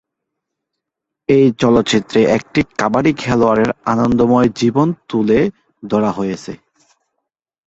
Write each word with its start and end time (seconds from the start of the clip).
এই 1.29 1.45
চলচ্চিত্রে 1.61 2.19
একটি 2.37 2.61
কাবাডি 2.79 3.11
খেলোয়াড়ের 3.13 3.69
আনন্দময় 3.85 4.49
জীবন 4.59 4.87
তুলা 5.09 5.41
ধরা 5.83 6.11
হয়েছে। 6.11 6.51